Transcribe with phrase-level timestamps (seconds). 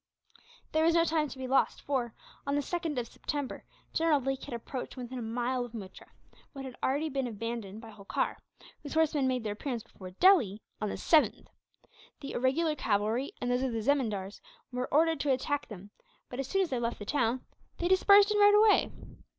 [0.71, 2.15] There was no time to be lost for,
[2.47, 6.07] on the 2nd of September, General Lake had approached to within a mile of Muttra;
[6.53, 8.37] which had already been abandoned by Holkar,
[8.81, 11.45] whose horsemen made their appearance before Delhi on the 7th.
[12.21, 14.41] The irregular cavalry and those of the zemindars
[14.71, 15.91] were ordered to attack them
[16.29, 17.45] but, as soon as they left the town,
[17.77, 18.91] they dispersed and rode away.